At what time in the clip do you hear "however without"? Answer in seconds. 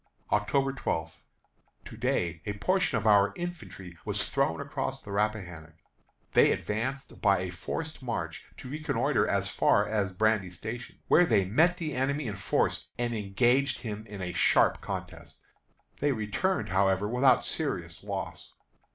16.69-17.45